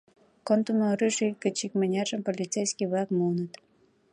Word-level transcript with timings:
Кондымо 0.47 0.85
оружий 0.93 1.33
гыч 1.43 1.57
икмыняржым 1.65 2.21
полицейский-влак 2.27 3.09
муыныт. 3.17 3.53